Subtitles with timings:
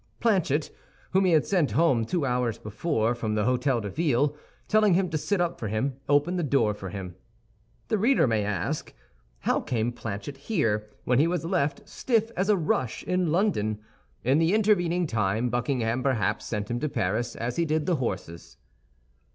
[0.19, 0.71] Planchet*,
[1.11, 4.35] whom he had sent home two hours before from the Hôtel de Ville,
[4.67, 7.13] telling him to sit up for him, opened the door for him.
[7.49, 8.95] * The reader may ask,
[9.41, 13.77] "How came Planchet here?" when he was left "stiff as a rush" in London.
[14.23, 18.57] In the intervening time Buckingham perhaps sent him to Paris, as he did the horses.